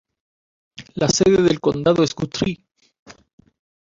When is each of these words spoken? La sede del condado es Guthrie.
La 0.95 1.07
sede 1.09 1.43
del 1.43 1.59
condado 1.59 2.01
es 2.01 2.15
Guthrie. 2.15 2.65